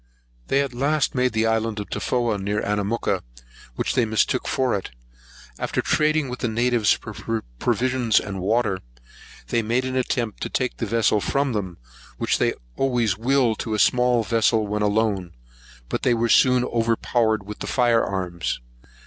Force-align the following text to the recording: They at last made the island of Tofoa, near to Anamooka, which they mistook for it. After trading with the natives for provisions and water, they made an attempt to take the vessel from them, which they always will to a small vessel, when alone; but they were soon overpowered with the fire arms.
They 0.47 0.61
at 0.63 0.73
last 0.73 1.13
made 1.13 1.31
the 1.31 1.45
island 1.45 1.79
of 1.79 1.87
Tofoa, 1.91 2.39
near 2.39 2.59
to 2.59 2.67
Anamooka, 2.67 3.21
which 3.75 3.93
they 3.93 4.03
mistook 4.03 4.47
for 4.47 4.73
it. 4.73 4.89
After 5.59 5.79
trading 5.79 6.27
with 6.27 6.39
the 6.39 6.47
natives 6.47 6.91
for 6.93 7.43
provisions 7.59 8.19
and 8.19 8.39
water, 8.41 8.79
they 9.49 9.61
made 9.61 9.85
an 9.85 9.95
attempt 9.95 10.41
to 10.41 10.49
take 10.49 10.77
the 10.77 10.87
vessel 10.87 11.21
from 11.21 11.53
them, 11.53 11.77
which 12.17 12.39
they 12.39 12.55
always 12.77 13.15
will 13.15 13.53
to 13.57 13.75
a 13.75 13.77
small 13.77 14.23
vessel, 14.23 14.65
when 14.65 14.81
alone; 14.81 15.35
but 15.87 16.01
they 16.01 16.15
were 16.15 16.29
soon 16.29 16.63
overpowered 16.63 17.43
with 17.45 17.59
the 17.59 17.67
fire 17.67 18.03
arms. 18.03 18.59